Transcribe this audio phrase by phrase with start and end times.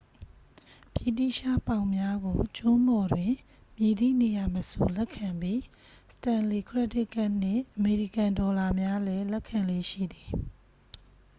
[0.95, 3.31] ဗြိတိသျှပေါင်များကို ကျွန်းပေါ်တွင်
[3.75, 5.59] မည်သည့်နေရာမဆိုလက်ခံပြီး
[6.13, 10.29] စတန်လေ ခရက်ဒစ်ကတ်နှင့် အမေရိကန်ဒေါ်လာများလဲ လက်ခံလေ့ရှိသည်